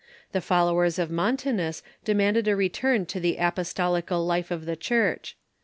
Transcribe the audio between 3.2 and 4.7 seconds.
apostolical life of